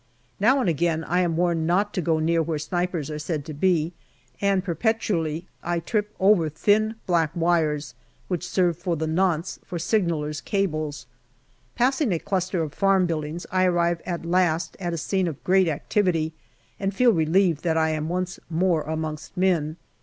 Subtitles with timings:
[0.39, 3.53] Now and again I am warned not to go near where snipers are said to
[3.53, 3.93] be,
[4.41, 7.93] and perpetually I trip over thin black wires,
[8.27, 11.05] which serve for the nonce for signallers' cables.
[11.75, 15.67] Passing a cluster of farm buildings, I arrive at last at a scene of great
[15.67, 16.33] activity
[16.79, 19.77] and feel relieved that I am once more amongst men.